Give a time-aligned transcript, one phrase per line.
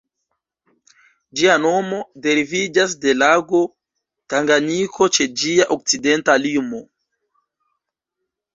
[1.41, 3.61] Ĝia nomo deriviĝas de lago
[4.35, 6.83] Tanganjiko ĉe ĝia okcidenta limo.